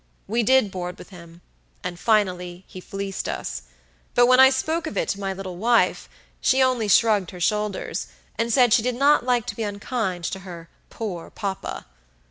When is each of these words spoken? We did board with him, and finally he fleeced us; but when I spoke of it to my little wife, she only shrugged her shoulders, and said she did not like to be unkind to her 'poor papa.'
We 0.27 0.41
did 0.41 0.71
board 0.71 0.97
with 0.97 1.09
him, 1.09 1.41
and 1.83 1.99
finally 1.99 2.63
he 2.67 2.81
fleeced 2.81 3.29
us; 3.29 3.61
but 4.15 4.25
when 4.25 4.39
I 4.39 4.49
spoke 4.49 4.87
of 4.87 4.97
it 4.97 5.09
to 5.09 5.19
my 5.19 5.31
little 5.31 5.57
wife, 5.57 6.09
she 6.41 6.63
only 6.63 6.87
shrugged 6.87 7.29
her 7.29 7.39
shoulders, 7.39 8.07
and 8.35 8.51
said 8.51 8.73
she 8.73 8.81
did 8.81 8.95
not 8.95 9.23
like 9.27 9.45
to 9.45 9.55
be 9.55 9.61
unkind 9.61 10.23
to 10.23 10.39
her 10.39 10.69
'poor 10.89 11.29
papa.' 11.29 11.85